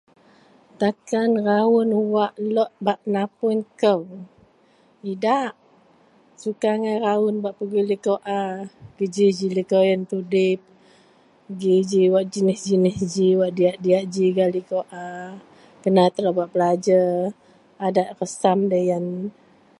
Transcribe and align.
Takan 0.79 1.29
raun 1.47 1.89
wak 2.13 2.33
lok 2.55 2.71
bak 2.85 2.99
napun 3.13 3.57
kou, 3.81 4.01
idak. 5.11 5.51
Suka 6.41 6.67
angai 6.75 6.97
raun 7.05 7.35
bak 7.43 7.55
pegui 7.59 7.83
likou 7.91 8.17
a, 8.39 8.41
beji 8.97 9.27
ji 9.37 9.47
likou 9.57 9.83
yen 9.89 10.01
tudip, 10.11 10.59
beji 11.59 11.75
ji 11.89 12.01
wak 12.13 12.25
jinih-jinih 12.33 12.97
ji, 13.13 13.27
wak 13.39 13.51
diyak-diyak 13.57 14.05
ji 14.13 14.25
gak 14.37 14.53
likou 14.55 14.83
a, 15.01 15.03
kena 15.83 16.03
telou 16.15 16.33
bak 16.39 16.49
belajer, 16.55 17.09
adat 17.87 18.07
resam 18.19 18.59
deloyen 18.71 19.05